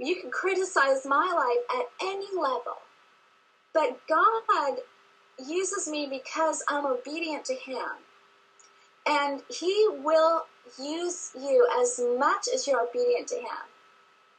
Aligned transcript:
You 0.00 0.16
can 0.18 0.30
criticize 0.30 1.04
my 1.04 1.26
life 1.26 1.78
at 1.78 2.06
any 2.06 2.26
level. 2.34 2.78
But 3.74 4.00
God 4.08 4.78
uses 5.46 5.88
me 5.88 6.08
because 6.10 6.64
I'm 6.68 6.86
obedient 6.86 7.44
to 7.44 7.54
Him. 7.54 7.86
And 9.06 9.42
He 9.50 9.88
will 10.02 10.46
use 10.82 11.32
you 11.38 11.68
as 11.82 12.00
much 12.18 12.46
as 12.52 12.66
you're 12.66 12.82
obedient 12.82 13.28
to 13.28 13.36
Him. 13.36 13.68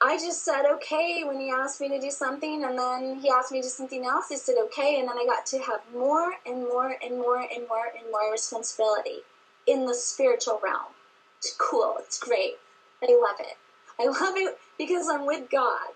I 0.03 0.17
just 0.17 0.43
said 0.43 0.63
okay 0.65 1.23
when 1.23 1.39
He 1.39 1.51
asked 1.51 1.79
me 1.79 1.89
to 1.89 1.99
do 1.99 2.09
something, 2.09 2.63
and 2.63 2.77
then 2.77 3.20
He 3.20 3.29
asked 3.29 3.51
me 3.51 3.59
to 3.59 3.67
do 3.67 3.70
something 3.70 4.04
else. 4.04 4.26
I 4.32 4.37
said 4.37 4.55
okay, 4.65 4.99
and 4.99 5.07
then 5.07 5.17
I 5.17 5.26
got 5.27 5.45
to 5.45 5.59
have 5.59 5.82
more 5.93 6.34
and 6.48 6.63
more 6.63 6.95
and 7.04 7.20
more 7.20 7.37
and 7.39 7.67
more 7.70 7.85
and 7.95 8.12
more 8.12 8.32
responsibility 8.32 9.20
in 9.67 9.85
the 9.85 9.93
spiritual 9.93 10.59
realm. 10.63 10.93
It's 11.37 11.55
cool, 11.59 11.98
it's 11.99 12.17
great. 12.17 12.55
I 13.04 13.15
love 13.21 13.39
it. 13.39 13.57
I 14.02 14.05
love 14.05 14.34
it 14.35 14.57
because 14.77 15.07
I'm 15.10 15.26
with 15.26 15.49
God. 15.49 15.90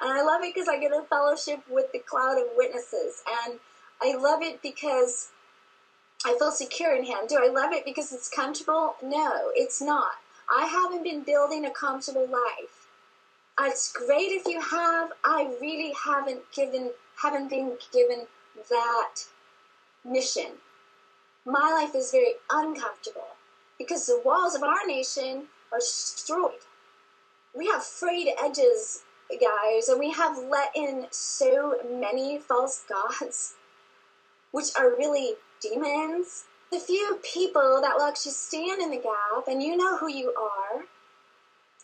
And 0.00 0.10
I 0.10 0.22
love 0.22 0.42
it 0.42 0.54
because 0.54 0.68
I 0.68 0.78
get 0.80 0.92
a 0.92 1.02
fellowship 1.02 1.60
with 1.70 1.92
the 1.92 1.98
cloud 1.98 2.38
of 2.38 2.46
witnesses. 2.56 3.22
And 3.44 3.58
I 4.02 4.16
love 4.16 4.42
it 4.42 4.62
because 4.62 5.30
I 6.24 6.36
feel 6.38 6.50
secure 6.50 6.96
in 6.96 7.04
Him. 7.04 7.18
Do 7.28 7.36
I 7.36 7.48
love 7.48 7.72
it 7.72 7.84
because 7.84 8.12
it's 8.12 8.28
comfortable? 8.28 8.94
No, 9.02 9.50
it's 9.54 9.82
not. 9.82 10.12
I 10.50 10.66
haven't 10.66 11.04
been 11.04 11.22
building 11.22 11.66
a 11.66 11.70
comfortable 11.70 12.26
life. 12.26 12.88
It's 13.60 13.92
great 13.92 14.30
if 14.32 14.46
you 14.46 14.60
have. 14.60 15.10
I 15.24 15.54
really 15.60 15.92
haven't 16.04 16.40
given, 16.52 16.90
haven't 17.22 17.48
been 17.48 17.76
given 17.92 18.26
that 18.70 19.14
mission. 20.04 20.52
My 21.44 21.70
life 21.82 21.94
is 21.94 22.10
very 22.10 22.34
uncomfortable 22.50 23.36
because 23.78 24.06
the 24.06 24.22
walls 24.24 24.54
of 24.54 24.62
our 24.62 24.86
nation 24.86 25.44
are 25.70 25.78
destroyed. 25.78 26.60
We 27.54 27.66
have 27.66 27.84
frayed 27.84 28.28
edges, 28.42 29.02
guys, 29.30 29.88
and 29.88 29.98
we 29.98 30.10
have 30.12 30.38
let 30.38 30.70
in 30.74 31.06
so 31.10 31.76
many 31.90 32.38
false 32.38 32.84
gods, 32.88 33.54
which 34.50 34.68
are 34.78 34.90
really 34.90 35.34
demons. 35.60 36.44
The 36.70 36.80
few 36.80 37.20
people 37.22 37.80
that 37.82 37.94
will 37.94 38.06
actually 38.06 38.32
stand 38.32 38.80
in 38.80 38.90
the 38.90 38.96
gap, 38.96 39.48
and 39.48 39.62
you 39.62 39.76
know 39.76 39.98
who 39.98 40.10
you 40.10 40.34
are, 40.38 40.84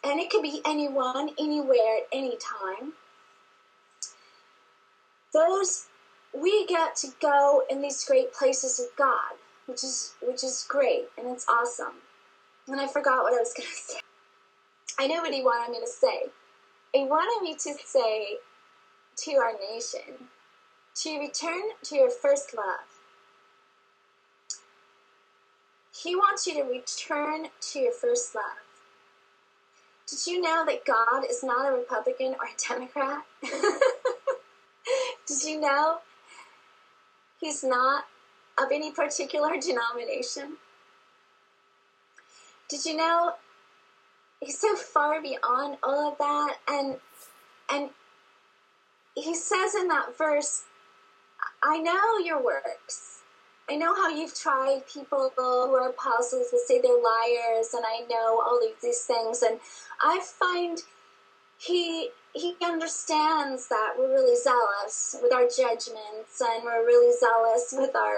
and 0.03 0.19
it 0.19 0.31
could 0.31 0.43
be 0.43 0.63
anyone, 0.65 1.31
anywhere, 1.39 1.99
at 1.99 2.09
any 2.13 2.37
time. 2.37 2.95
Those 5.35 5.87
we 6.35 6.67
get 6.67 6.97
to 6.97 7.09
go 7.21 7.63
in 7.71 7.83
these 7.83 8.05
great 8.05 8.33
places 8.33 8.79
with 8.79 8.97
God, 8.97 9.37
which 9.67 9.85
is 9.85 10.15
which 10.23 10.45
is 10.45 10.67
great 10.69 11.07
and 11.17 11.29
it's 11.29 11.47
awesome. 11.49 11.95
And 12.67 12.81
I 12.81 12.87
forgot 12.87 13.23
what 13.23 13.35
I 13.35 13.39
was 13.39 13.55
going 13.55 13.69
to 13.75 13.75
say. 13.75 14.01
I 14.99 15.07
know 15.07 15.23
what 15.23 15.33
he 15.33 15.43
wanted 15.43 15.71
me 15.73 15.81
to 15.81 15.87
say. 15.87 16.25
He 16.93 17.05
wanted 17.05 17.43
me 17.43 17.55
to 17.55 17.75
say 17.85 18.39
to 19.17 19.33
our 19.37 19.53
nation 19.73 20.29
to 20.97 21.19
return 21.19 21.63
to 21.85 21.97
your 21.97 22.11
first 22.11 22.55
love. 22.57 22.99
He 25.95 26.17
wants 26.17 26.47
you 26.47 26.55
to 26.55 26.63
return 26.63 27.49
to 27.73 27.79
your 27.79 27.93
first 27.93 28.35
love. 28.35 28.45
Did 30.07 30.27
you 30.27 30.41
know 30.41 30.65
that 30.67 30.85
God 30.85 31.25
is 31.29 31.45
not 31.45 31.71
a 31.71 31.77
Republican 31.77 32.35
or 32.35 32.47
a 32.47 32.57
Democrat? 32.69 33.25
Did 35.27 35.43
you 35.45 35.61
know 35.61 35.99
He's 37.41 37.63
not 37.63 38.05
of 38.61 38.69
any 38.73 38.91
particular 38.91 39.51
denomination? 39.61 40.57
Did 42.69 42.85
you 42.85 42.97
know 42.97 43.35
he's 44.41 44.61
so 44.61 44.75
far 44.77 45.21
beyond 45.21 45.79
all 45.83 46.13
of 46.13 46.19
that 46.19 46.57
and 46.69 46.97
and 47.71 47.91
he 49.15 49.35
says 49.35 49.75
in 49.75 49.89
that 49.89 50.17
verse 50.17 50.65
i 51.63 51.79
know 51.79 52.19
your 52.19 52.43
works. 52.43 53.15
I 53.71 53.77
know 53.77 53.95
how 53.95 54.09
you've 54.09 54.35
tried 54.35 54.87
people 54.91 55.31
who 55.37 55.43
are 55.43 55.91
apostles 55.91 56.47
will 56.51 56.61
say 56.67 56.81
they're 56.81 56.93
liars 56.93 57.75
and 57.75 57.85
i 57.87 58.01
know 58.09 58.41
all 58.41 58.59
of 58.59 58.81
these 58.83 59.05
things. 59.05 59.43
And 59.43 59.61
i 60.03 60.21
find 60.23 60.79
he 61.59 62.11
he 62.33 62.55
understands 62.63 63.69
that 63.69 63.95
we're 63.99 64.09
really 64.09 64.37
zealous 64.37 65.17
with 65.23 65.33
our 65.33 65.45
judgments 65.49 66.41
and 66.41 66.63
we're 66.65 66.87
really 66.87 67.13
zealous 67.19 67.75
with 67.77 67.95
our 67.97 68.17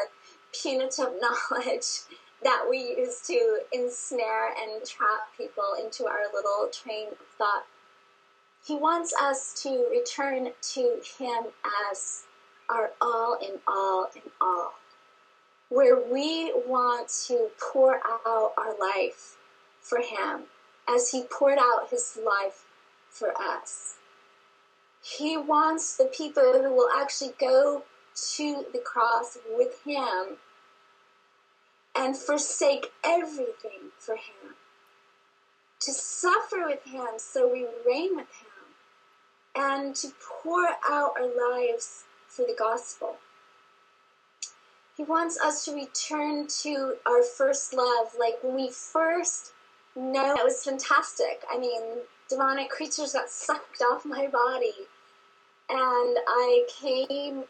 punitive 0.53 1.15
knowledge 1.21 2.01
that 2.43 2.67
we 2.69 2.79
use 2.97 3.21
to 3.27 3.61
ensnare 3.73 4.49
and 4.49 4.85
trap 4.85 5.29
people 5.37 5.75
into 5.83 6.07
our 6.07 6.25
little 6.33 6.69
train 6.73 7.09
of 7.09 7.27
thought. 7.37 7.67
He 8.65 8.77
wants 8.77 9.15
us 9.21 9.61
to 9.63 9.87
return 9.91 10.51
to 10.75 11.01
Him 11.19 11.45
as 11.91 12.25
our 12.69 12.93
all 13.01 13.39
in 13.43 13.59
all 13.67 14.11
in 14.15 14.31
all, 14.41 14.75
where 15.69 15.99
we 16.01 16.53
want 16.67 17.09
to 17.27 17.49
pour 17.61 17.97
out 18.07 18.53
our 18.57 18.79
life 18.79 19.37
for 19.81 19.99
Him 19.99 20.45
as 20.89 21.11
He 21.11 21.25
poured 21.25 21.59
out 21.59 21.89
His 21.91 22.19
life 22.25 22.65
for 23.09 23.33
us. 23.41 23.97
He 25.03 25.37
wants 25.37 25.97
the 25.97 26.05
people 26.05 26.53
who 26.53 26.75
will 26.75 26.91
actually 26.97 27.33
go 27.39 27.85
to 28.35 28.65
the 28.73 28.79
cross 28.79 29.39
with 29.57 29.83
Him 29.85 30.37
and 31.97 32.17
forsake 32.17 32.93
everything 33.05 33.91
for 33.99 34.15
Him, 34.15 34.55
to 35.81 35.93
suffer 35.93 36.67
with 36.67 36.85
Him 36.85 37.19
so 37.19 37.51
we 37.51 37.67
reign 37.87 38.17
with 38.17 38.31
Him, 38.41 38.75
and 39.55 39.95
to 39.97 40.09
pour 40.43 40.69
out 40.89 41.15
our 41.19 41.27
lives 41.27 42.05
for 42.29 42.43
the 42.43 42.55
gospel. 42.57 43.17
He 44.97 45.03
wants 45.05 45.41
us 45.41 45.65
to 45.65 45.75
return 45.75 46.47
to 46.63 46.97
our 47.07 47.23
first 47.23 47.73
love, 47.75 48.15
like 48.19 48.43
when 48.43 48.55
we 48.55 48.71
first 48.71 49.53
know 49.97 50.35
it 50.35 50.45
was 50.45 50.63
fantastic. 50.63 51.43
I 51.51 51.59
mean, 51.59 51.83
demonic 52.29 52.69
creatures 52.69 53.15
got 53.15 53.31
sucked 53.31 53.83
off 53.83 54.05
my 54.05 54.27
body, 54.27 54.75
and 55.69 56.19
I 56.29 56.67
came 56.81 57.45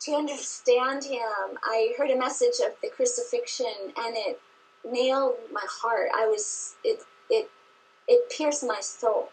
to 0.00 0.12
understand 0.12 1.04
him, 1.04 1.58
I 1.62 1.94
heard 1.96 2.10
a 2.10 2.18
message 2.18 2.60
of 2.64 2.72
the 2.82 2.88
crucifixion 2.88 3.92
and 3.96 4.16
it 4.16 4.40
nailed 4.84 5.34
my 5.52 5.64
heart. 5.68 6.10
I 6.14 6.26
was 6.26 6.74
it 6.84 7.02
it 7.30 7.50
it 8.06 8.30
pierced 8.30 8.64
my 8.64 8.80
soul. 8.80 9.30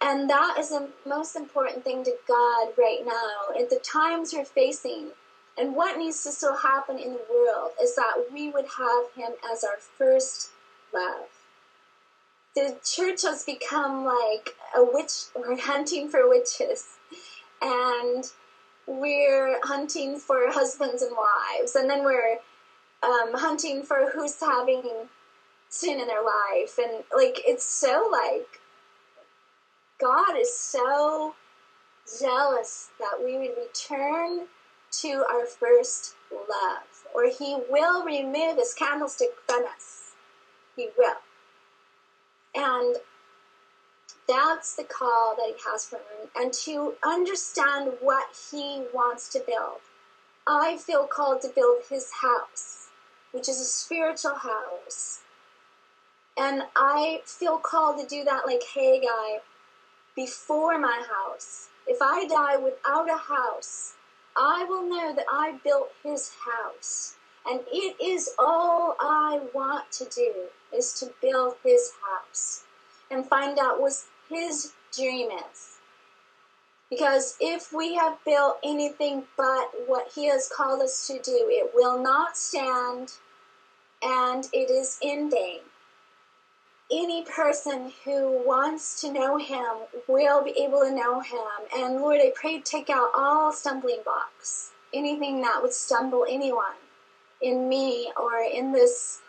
And 0.00 0.28
that 0.28 0.56
is 0.58 0.68
the 0.68 0.90
most 1.06 1.36
important 1.36 1.82
thing 1.82 2.04
to 2.04 2.14
God 2.28 2.68
right 2.76 3.00
now. 3.04 3.58
At 3.58 3.70
the 3.70 3.80
times 3.82 4.32
we're 4.32 4.44
facing, 4.44 5.10
and 5.56 5.74
what 5.74 5.98
needs 5.98 6.22
to 6.24 6.32
still 6.32 6.56
happen 6.56 6.98
in 6.98 7.14
the 7.14 7.24
world 7.30 7.70
is 7.82 7.96
that 7.96 8.26
we 8.32 8.50
would 8.50 8.66
have 8.78 9.12
Him 9.14 9.32
as 9.50 9.64
our 9.64 9.78
first 9.78 10.50
love. 10.92 11.28
The 12.54 12.76
church 12.84 13.22
has 13.22 13.44
become 13.44 14.04
like 14.04 14.54
a 14.76 14.84
witch, 14.84 15.24
we're 15.34 15.58
hunting 15.58 16.08
for 16.08 16.28
witches. 16.28 16.98
And 17.62 18.24
we're 18.86 19.58
hunting 19.64 20.18
for 20.18 20.50
husbands 20.50 21.02
and 21.02 21.12
wives, 21.16 21.74
and 21.74 21.90
then 21.90 22.04
we're 22.04 22.38
um, 23.02 23.32
hunting 23.34 23.82
for 23.82 24.10
who's 24.12 24.38
having 24.40 24.82
sin 25.68 26.00
in 26.00 26.06
their 26.06 26.22
life, 26.22 26.78
and 26.78 27.04
like 27.14 27.40
it's 27.46 27.64
so 27.64 28.08
like 28.10 28.60
God 30.00 30.36
is 30.38 30.56
so 30.56 31.34
jealous 32.20 32.90
that 32.98 33.18
we 33.22 33.38
would 33.38 33.56
return 33.56 34.46
to 34.90 35.24
our 35.30 35.46
first 35.46 36.14
love, 36.32 37.04
or 37.14 37.28
He 37.28 37.58
will 37.68 38.04
remove 38.04 38.56
His 38.56 38.74
candlestick 38.74 39.30
from 39.46 39.64
us. 39.64 40.12
He 40.76 40.88
will, 40.96 41.16
and 42.54 42.96
that's 44.28 44.74
the 44.74 44.84
call 44.84 45.34
that 45.36 45.46
he 45.46 45.70
has 45.70 45.86
for 45.86 45.96
me, 45.96 46.28
and 46.34 46.52
to 46.52 46.94
understand 47.04 47.92
what 48.00 48.26
he 48.50 48.84
wants 48.92 49.28
to 49.30 49.40
build. 49.46 49.80
I 50.46 50.76
feel 50.78 51.06
called 51.06 51.42
to 51.42 51.48
build 51.48 51.82
his 51.88 52.10
house, 52.22 52.88
which 53.32 53.48
is 53.48 53.60
a 53.60 53.64
spiritual 53.64 54.34
house. 54.34 55.20
And 56.38 56.62
I 56.76 57.22
feel 57.24 57.58
called 57.58 58.00
to 58.00 58.06
do 58.06 58.24
that 58.24 58.46
like 58.46 58.62
Haggai 58.74 59.38
before 60.14 60.78
my 60.78 61.02
house. 61.08 61.68
If 61.86 61.98
I 62.00 62.26
die 62.26 62.56
without 62.56 63.08
a 63.08 63.16
house, 63.16 63.94
I 64.36 64.64
will 64.68 64.82
know 64.82 65.14
that 65.14 65.26
I 65.30 65.58
built 65.64 65.90
his 66.02 66.32
house. 66.44 67.16
And 67.48 67.60
it 67.72 67.96
is 68.02 68.30
all 68.38 68.96
I 69.00 69.40
want 69.54 69.90
to 69.92 70.04
do 70.04 70.32
is 70.76 70.92
to 70.94 71.12
build 71.22 71.54
his 71.64 71.92
house 72.04 72.64
and 73.10 73.26
find 73.26 73.58
out 73.58 73.80
was 73.80 74.06
his 74.28 74.72
dream 74.96 75.30
is. 75.30 75.78
Because 76.90 77.36
if 77.40 77.72
we 77.72 77.94
have 77.96 78.18
built 78.24 78.58
anything 78.64 79.24
but 79.36 79.70
what 79.86 80.12
he 80.14 80.26
has 80.26 80.48
called 80.54 80.82
us 80.82 81.06
to 81.08 81.14
do, 81.20 81.48
it 81.50 81.72
will 81.74 82.00
not 82.02 82.36
stand 82.36 83.14
and 84.02 84.46
it 84.52 84.70
is 84.70 84.98
in 85.02 85.30
vain. 85.30 85.60
any 86.90 87.24
person 87.24 87.92
who 88.04 88.42
wants 88.46 89.00
to 89.00 89.12
know 89.12 89.36
him 89.38 89.64
will 90.08 90.44
be 90.44 90.52
able 90.52 90.80
to 90.80 90.94
know 90.94 91.20
him. 91.20 91.66
And 91.76 91.96
Lord, 91.96 92.20
I 92.20 92.32
pray 92.34 92.60
take 92.60 92.90
out 92.90 93.10
all 93.16 93.52
stumbling 93.52 94.00
blocks, 94.04 94.70
anything 94.94 95.40
that 95.42 95.62
would 95.62 95.72
stumble 95.72 96.26
anyone 96.28 96.76
in 97.40 97.68
me 97.68 98.12
or 98.16 98.38
in 98.40 98.72
this 98.72 99.20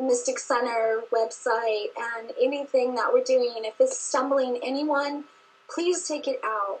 Mystic 0.00 0.38
Center 0.38 1.02
website 1.12 1.86
and 1.96 2.32
anything 2.40 2.94
that 2.94 3.12
we're 3.12 3.24
doing. 3.24 3.64
If 3.64 3.74
it's 3.80 3.98
stumbling 3.98 4.60
anyone, 4.62 5.24
please 5.68 6.06
take 6.06 6.28
it 6.28 6.40
out. 6.44 6.80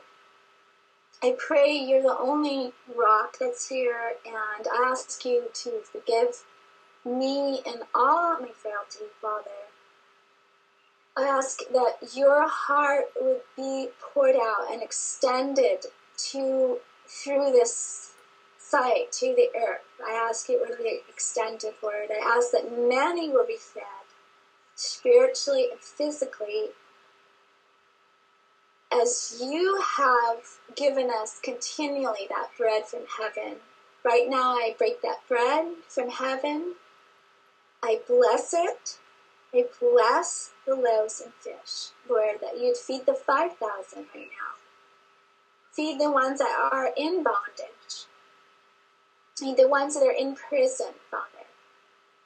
I 1.22 1.34
pray 1.38 1.72
you're 1.72 2.02
the 2.02 2.16
only 2.18 2.72
rock 2.94 3.38
that's 3.40 3.68
here, 3.68 4.12
and 4.26 4.66
I 4.70 4.90
ask 4.90 5.24
you 5.24 5.44
to 5.52 5.80
forgive 5.80 6.44
me 7.04 7.62
and 7.66 7.82
all 7.94 8.38
my 8.38 8.50
frailty, 8.50 9.06
Father. 9.20 9.50
I 11.16 11.22
ask 11.22 11.60
that 11.72 12.14
your 12.14 12.46
heart 12.46 13.06
would 13.18 13.40
be 13.56 13.88
poured 14.00 14.36
out 14.36 14.70
and 14.70 14.82
extended 14.82 15.86
to 16.32 16.78
through 17.06 17.52
this 17.52 18.12
site 18.68 19.12
to 19.12 19.34
the 19.34 19.48
earth. 19.56 19.82
I 20.04 20.12
ask 20.12 20.48
it 20.50 20.60
would 20.60 20.78
be 20.78 21.00
extended, 21.08 21.74
Lord. 21.82 22.08
I 22.10 22.36
ask 22.36 22.50
that 22.52 22.70
many 22.70 23.28
will 23.28 23.46
be 23.46 23.56
fed 23.56 23.82
spiritually 24.74 25.68
and 25.70 25.80
physically 25.80 26.70
as 28.92 29.38
you 29.40 29.82
have 29.98 30.38
given 30.74 31.10
us 31.10 31.40
continually 31.42 32.26
that 32.28 32.48
bread 32.56 32.86
from 32.86 33.02
heaven. 33.18 33.56
Right 34.04 34.26
now, 34.28 34.52
I 34.52 34.74
break 34.78 35.02
that 35.02 35.26
bread 35.28 35.66
from 35.88 36.10
heaven. 36.10 36.74
I 37.82 38.00
bless 38.06 38.54
it. 38.54 38.98
I 39.54 39.64
bless 39.80 40.52
the 40.66 40.74
loaves 40.74 41.20
and 41.20 41.32
fish, 41.34 41.90
Lord, 42.08 42.40
that 42.40 42.58
you'd 42.60 42.76
feed 42.76 43.06
the 43.06 43.14
5,000 43.14 44.06
right 44.14 44.14
now. 44.14 44.56
Feed 45.72 46.00
the 46.00 46.10
ones 46.10 46.38
that 46.38 46.56
are 46.72 46.90
in 46.96 47.22
bondage. 47.22 47.75
The 49.38 49.68
ones 49.68 49.94
that 49.94 50.02
are 50.06 50.10
in 50.10 50.34
prison, 50.34 50.94
Father. 51.10 51.44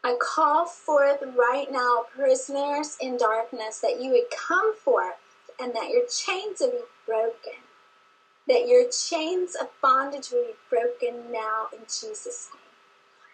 I 0.05 0.17
call 0.21 0.67
forth 0.67 1.21
right 1.37 1.67
now, 1.69 2.05
prisoners 2.15 2.97
in 3.01 3.17
darkness, 3.17 3.81
that 3.81 4.01
you 4.01 4.13
would 4.13 4.31
come 4.31 4.77
forth 4.77 5.17
and 5.59 5.75
that 5.75 5.91
your 5.91 6.07
chains 6.07 6.61
would 6.61 6.71
be 6.71 6.85
broken. 7.07 7.65
That 8.47 8.69
your 8.69 8.89
chains 8.91 9.57
of 9.57 9.71
bondage 9.83 10.31
would 10.31 10.47
be 10.47 10.55
broken 10.71 11.33
now 11.33 11.67
in 11.73 11.81
Jesus' 11.81 12.49
name. 12.55 12.63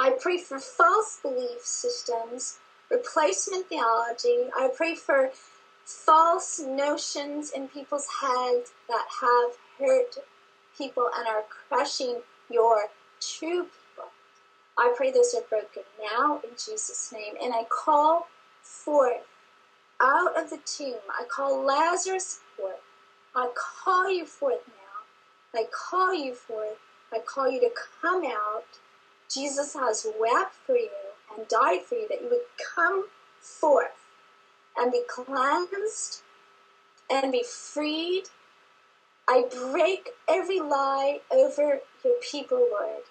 I 0.00 0.16
pray 0.18 0.38
for 0.38 0.58
false 0.58 1.18
belief 1.22 1.60
systems 1.60 2.58
replacement 2.90 3.68
theology. 3.68 4.48
I 4.56 4.70
pray 4.74 4.94
for 4.94 5.30
false 5.84 6.58
notions 6.60 7.50
in 7.50 7.68
people's 7.68 8.06
heads 8.22 8.72
that 8.88 9.06
have 9.20 9.58
hurt 9.78 10.16
people 10.78 11.10
and 11.14 11.28
are 11.28 11.44
crushing 11.68 12.22
your 12.50 12.88
true 13.38 13.64
people. 13.64 14.10
I 14.78 14.92
pray 14.96 15.10
those 15.10 15.34
are 15.34 15.42
broken 15.48 15.82
now 16.12 16.40
in 16.44 16.50
Jesus' 16.50 17.12
name. 17.12 17.34
And 17.42 17.54
I 17.54 17.64
call 17.64 18.28
forth 18.62 19.24
out 20.00 20.38
of 20.38 20.50
the 20.50 20.58
tomb, 20.66 21.00
I 21.08 21.24
call 21.24 21.64
Lazarus 21.64 22.40
forth. 22.56 22.80
I 23.34 23.50
call 23.54 24.10
you 24.10 24.26
forth 24.26 24.60
now. 24.66 25.60
I 25.60 25.64
call 25.72 26.14
you 26.14 26.34
forth. 26.34 26.78
I 27.12 27.20
call 27.20 27.50
you 27.50 27.60
to 27.60 27.70
come 28.02 28.24
out. 28.24 28.64
Jesus 29.32 29.74
has 29.74 30.06
wept 30.20 30.54
for 30.66 30.76
you 30.76 30.90
and 31.36 31.48
died 31.48 31.82
for 31.82 31.94
you, 31.94 32.06
that 32.08 32.20
you 32.20 32.28
would 32.30 32.40
come 32.74 33.06
forth 33.40 34.06
and 34.76 34.92
be 34.92 35.02
cleansed 35.08 36.22
and 37.10 37.32
be 37.32 37.42
freed. 37.42 38.24
I 39.28 39.44
break 39.72 40.10
every 40.28 40.60
lie 40.60 41.20
over 41.30 41.80
your 42.04 42.14
people, 42.20 42.58
Lord. 42.58 43.02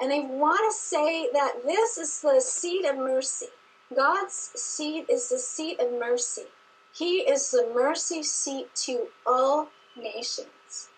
And 0.00 0.12
I 0.12 0.20
want 0.20 0.60
to 0.70 0.76
say 0.76 1.28
that 1.32 1.62
this 1.66 1.98
is 1.98 2.22
the 2.22 2.40
seat 2.40 2.86
of 2.86 2.96
mercy. 2.96 3.48
God's 3.94 4.32
seat 4.32 5.06
is 5.10 5.28
the 5.28 5.38
seat 5.38 5.78
of 5.78 5.92
mercy. 5.92 6.46
He 6.94 7.18
is 7.18 7.50
the 7.50 7.70
mercy 7.74 8.22
seat 8.22 8.74
to 8.86 9.08
all 9.26 9.68
nations. 9.96 10.88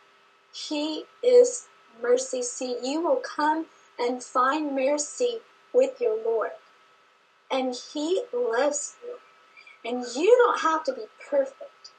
He 0.53 1.05
is 1.23 1.67
mercy 2.01 2.43
seat. 2.43 2.77
You 2.83 3.01
will 3.01 3.21
come 3.37 3.67
and 3.99 4.23
find 4.23 4.77
mercy 4.77 5.39
with 5.73 6.01
your 6.01 6.23
Lord. 6.25 6.51
And 7.51 7.75
He 7.93 8.23
loves 8.33 8.97
you. 9.05 9.17
And 9.85 10.05
you 10.15 10.37
don't 10.45 10.61
have 10.61 10.85
to 10.85 10.93
be 10.93 11.07
perfect. 11.29 11.93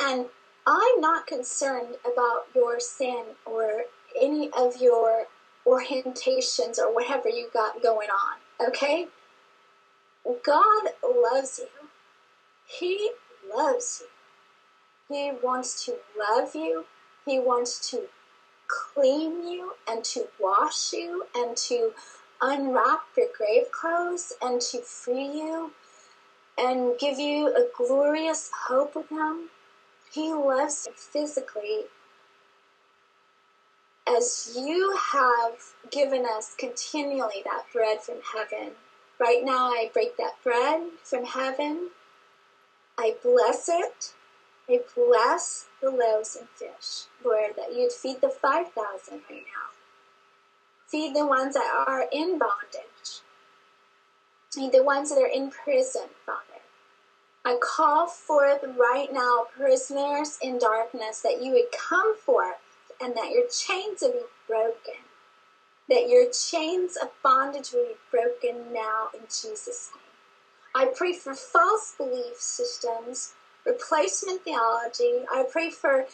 And 0.00 0.26
I'm 0.66 1.00
not 1.00 1.26
concerned 1.26 1.96
about 2.04 2.46
your 2.54 2.80
sin 2.80 3.24
or 3.46 3.84
any 4.20 4.50
of 4.56 4.80
your 4.80 5.26
orientations 5.66 6.78
or 6.78 6.94
whatever 6.94 7.28
you 7.28 7.48
got 7.52 7.82
going 7.82 8.08
on, 8.08 8.68
okay? 8.68 9.08
God 10.44 10.88
loves 11.02 11.60
you. 11.60 11.88
He 12.66 13.10
loves 13.54 14.02
you. 14.02 15.14
He 15.14 15.32
wants 15.42 15.84
to 15.84 15.96
love 16.18 16.54
you. 16.54 16.86
He 17.26 17.38
wants 17.38 17.90
to 17.90 18.08
clean 18.66 19.46
you 19.46 19.72
and 19.88 20.04
to 20.04 20.28
wash 20.40 20.92
you 20.92 21.24
and 21.34 21.56
to 21.56 21.92
unwrap 22.40 23.02
your 23.16 23.28
grave 23.36 23.70
clothes 23.70 24.32
and 24.42 24.60
to 24.60 24.78
free 24.78 25.26
you 25.26 25.72
and 26.58 26.98
give 26.98 27.18
you 27.18 27.48
a 27.48 27.66
glorious 27.76 28.50
hope 28.66 28.94
with 28.96 29.10
Him. 29.10 29.50
He 30.12 30.32
loves 30.32 30.86
you 30.86 30.94
physically 30.96 31.84
as 34.06 34.54
you 34.56 34.96
have 35.12 35.54
given 35.90 36.26
us 36.26 36.54
continually 36.58 37.42
that 37.44 37.64
bread 37.72 38.02
from 38.02 38.16
heaven. 38.34 38.72
Right 39.18 39.42
now, 39.42 39.68
I 39.68 39.90
break 39.92 40.16
that 40.16 40.42
bread 40.42 40.82
from 41.02 41.24
heaven. 41.24 41.90
I 42.98 43.14
bless 43.22 43.68
it. 43.68 44.12
I 44.68 44.80
bless 44.94 45.66
the 45.80 45.90
loaves 45.90 46.36
and 46.36 46.48
fish, 46.48 47.04
Lord, 47.24 47.52
that 47.56 47.74
you'd 47.74 47.92
feed 47.92 48.20
the 48.20 48.30
5,000 48.30 49.20
right 49.30 49.30
now. 49.30 49.70
Feed 50.86 51.14
the 51.14 51.26
ones 51.26 51.54
that 51.54 51.84
are 51.86 52.06
in 52.12 52.38
bondage. 52.38 53.20
Feed 54.52 54.72
the 54.72 54.82
ones 54.82 55.10
that 55.10 55.20
are 55.20 55.26
in 55.26 55.50
prison, 55.50 56.08
Father. 56.24 56.40
I 57.44 57.58
call 57.60 58.06
forth 58.06 58.64
right 58.78 59.12
now, 59.12 59.46
prisoners 59.54 60.38
in 60.40 60.58
darkness, 60.58 61.20
that 61.20 61.42
you 61.42 61.52
would 61.52 61.72
come 61.72 62.16
forth 62.16 62.56
and 63.00 63.16
that 63.16 63.30
your 63.30 63.46
chains 63.48 64.00
will 64.02 64.12
be 64.12 64.26
broken. 64.46 65.02
That 65.88 66.08
your 66.08 66.30
chains 66.30 66.96
of 66.96 67.10
bondage 67.22 67.72
will 67.72 67.86
be 67.86 67.94
broken 68.10 68.72
now 68.72 69.08
in 69.14 69.22
Jesus' 69.22 69.90
name. 69.94 70.02
I 70.74 70.92
pray 70.94 71.12
for 71.12 71.34
false 71.34 71.94
belief 71.96 72.36
systems 72.36 73.34
replacement 73.64 74.42
theology. 74.42 75.24
I 75.32 75.44
pray 75.50 75.70
for 75.70 76.06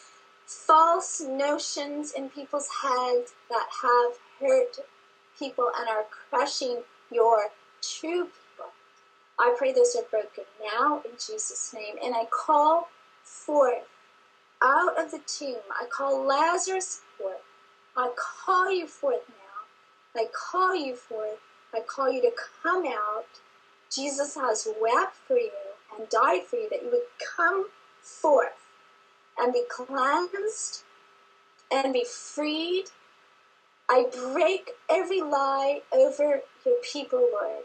false 0.47 1.21
notions 1.21 2.13
in 2.13 2.29
people's 2.29 2.69
heads 2.83 3.33
that 3.49 3.67
have 3.83 4.19
hurt 4.41 4.77
people 5.39 5.71
and 5.79 5.89
are 5.89 6.05
crushing 6.29 6.83
your 7.11 7.51
true 7.83 8.25
people. 8.25 8.71
I 9.39 9.55
pray 9.57 9.73
those 9.73 9.97
are 9.97 10.05
broken 10.11 10.45
now 10.75 11.03
in 11.05 11.13
Jesus' 11.13 11.73
name. 11.75 11.97
And 12.03 12.15
I 12.15 12.27
call 12.27 12.89
forth 13.23 13.85
out 14.63 14.99
of 14.99 15.11
the 15.11 15.21
tomb, 15.27 15.61
I 15.71 15.87
call 15.87 16.25
Lazarus 16.27 17.03
forth. 17.17 17.43
I 17.97 18.11
call 18.17 18.73
you 18.73 18.87
forth 18.87 19.23
now. 19.29 20.21
I 20.21 20.27
call 20.33 20.75
you 20.75 20.95
forth. 20.97 21.39
I 21.75 21.81
call 21.81 22.11
you 22.11 22.21
to 22.23 22.33
come 22.63 22.85
out. 22.87 23.27
Jesus 23.91 24.35
has 24.35 24.69
wept 24.81 25.17
for 25.27 25.37
you 25.37 25.51
and 25.97 26.09
died 26.09 26.45
for 26.45 26.57
you, 26.57 26.69
that 26.71 26.83
you 26.83 26.91
would 26.91 27.01
come 27.37 27.69
forth 28.01 28.67
and 29.39 29.53
be 29.53 29.65
cleansed 29.69 30.85
and 31.73 31.93
be 31.93 32.05
freed. 32.05 32.87
I 33.89 34.07
break 34.33 34.71
every 34.89 35.21
lie 35.21 35.83
over 35.93 36.43
your 36.65 36.77
people, 36.83 37.29
Lord. 37.33 37.65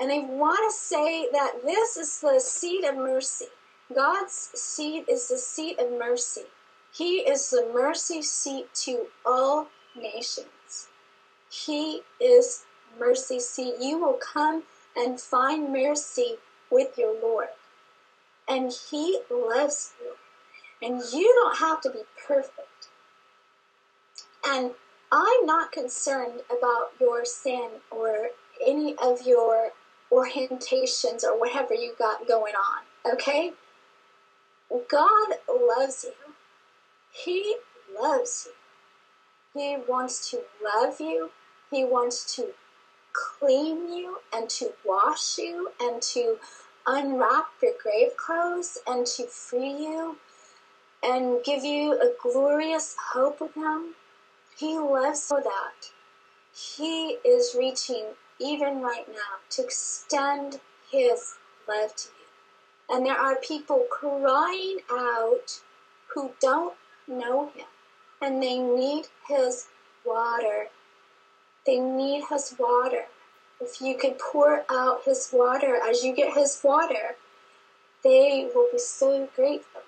And 0.00 0.10
I 0.10 0.18
want 0.20 0.70
to 0.70 0.76
say 0.76 1.28
that 1.32 1.62
this 1.64 1.96
is 1.96 2.20
the 2.20 2.40
seat 2.40 2.84
of 2.84 2.96
mercy. 2.96 3.46
God's 3.94 4.32
seat 4.32 5.04
is 5.08 5.28
the 5.28 5.38
seat 5.38 5.78
of 5.78 5.90
mercy. 5.98 6.46
He 6.92 7.18
is 7.18 7.50
the 7.50 7.70
mercy 7.72 8.22
seat 8.22 8.72
to 8.84 9.06
all 9.24 9.68
nations. 9.96 10.88
He 11.50 12.02
is 12.20 12.64
mercy 12.98 13.40
seat. 13.40 13.74
You 13.80 13.98
will 13.98 14.18
come 14.20 14.64
and 14.96 15.20
find 15.20 15.72
mercy 15.72 16.36
with 16.70 16.98
your 16.98 17.14
Lord. 17.20 17.48
And 18.48 18.72
He 18.90 19.20
loves 19.30 19.92
you. 20.00 20.12
And 20.86 21.02
you 21.12 21.32
don't 21.42 21.58
have 21.58 21.80
to 21.82 21.90
be 21.90 22.02
perfect. 22.26 22.88
And 24.44 24.72
I'm 25.12 25.46
not 25.46 25.72
concerned 25.72 26.40
about 26.50 26.90
your 27.00 27.24
sin 27.24 27.68
or 27.90 28.30
any 28.66 28.96
of 28.96 29.26
your 29.26 29.70
orientations 30.10 31.22
or 31.22 31.38
whatever 31.38 31.74
you 31.74 31.94
got 31.98 32.26
going 32.26 32.54
on, 32.54 33.12
okay? 33.14 33.52
God 34.90 35.34
loves 35.48 36.04
you. 36.04 36.34
He 37.12 37.56
loves 38.00 38.48
you. 38.48 38.52
He 39.60 39.76
wants 39.88 40.30
to 40.30 40.42
love 40.62 41.00
you. 41.00 41.30
He 41.70 41.84
wants 41.84 42.36
to 42.36 42.54
clean 43.12 43.92
you 43.92 44.18
and 44.32 44.48
to 44.50 44.72
wash 44.84 45.38
you 45.38 45.70
and 45.80 46.00
to 46.02 46.38
unwrap 46.86 47.46
your 47.62 47.72
grave 47.82 48.16
clothes 48.16 48.78
and 48.86 49.06
to 49.06 49.26
free 49.26 49.72
you 49.72 50.16
and 51.02 51.44
give 51.44 51.64
you 51.64 51.94
a 51.94 52.12
glorious 52.22 52.96
hope 53.12 53.40
with 53.40 53.54
Him. 53.54 53.94
He 54.56 54.78
loves 54.78 55.22
so 55.24 55.36
that 55.36 55.90
He 56.54 57.18
is 57.24 57.56
reaching 57.58 58.06
even 58.40 58.80
right 58.82 59.08
now 59.08 59.40
to 59.50 59.64
extend 59.64 60.60
His 60.90 61.34
love 61.68 61.94
to 61.96 62.08
you. 62.08 62.21
And 62.92 63.06
there 63.06 63.16
are 63.16 63.36
people 63.36 63.86
crying 63.90 64.80
out 64.90 65.60
who 66.14 66.32
don't 66.42 66.74
know 67.08 67.50
Him 67.56 67.64
and 68.20 68.42
they 68.42 68.58
need 68.58 69.06
His 69.26 69.66
water. 70.04 70.68
They 71.64 71.80
need 71.80 72.24
His 72.28 72.54
water. 72.58 73.06
If 73.62 73.80
you 73.80 73.96
could 73.96 74.18
pour 74.18 74.64
out 74.70 75.04
His 75.06 75.30
water 75.32 75.80
as 75.82 76.04
you 76.04 76.14
get 76.14 76.36
His 76.36 76.60
water, 76.62 77.16
they 78.04 78.50
will 78.54 78.68
be 78.70 78.78
so 78.78 79.26
grateful 79.34 79.82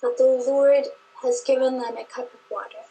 that 0.00 0.16
the 0.16 0.44
Lord 0.50 0.86
has 1.22 1.42
given 1.46 1.78
them 1.78 1.98
a 1.98 2.04
cup 2.04 2.32
of 2.32 2.40
water. 2.50 2.86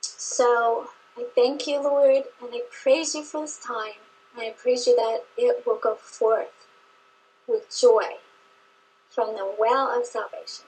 So 0.00 0.88
I 1.16 1.26
thank 1.36 1.68
you, 1.68 1.80
Lord, 1.80 2.24
and 2.40 2.50
I 2.52 2.62
praise 2.82 3.14
you 3.14 3.22
for 3.22 3.42
this 3.42 3.58
time. 3.58 4.00
And 4.34 4.42
I 4.42 4.50
praise 4.50 4.88
you 4.88 4.96
that 4.96 5.20
it 5.36 5.64
will 5.66 5.78
go 5.78 5.94
forth 5.94 6.57
joy 7.70 8.18
from 9.10 9.34
the 9.34 9.54
well 9.58 9.98
of 9.98 10.06
salvation. 10.06 10.66